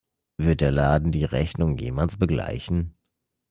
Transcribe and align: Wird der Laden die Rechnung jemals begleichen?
Wird 0.39 0.61
der 0.61 0.71
Laden 0.71 1.11
die 1.11 1.25
Rechnung 1.25 1.77
jemals 1.77 2.17
begleichen? 2.17 2.97